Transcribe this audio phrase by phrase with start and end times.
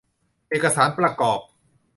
[0.49, 1.39] เอกสารประกอบ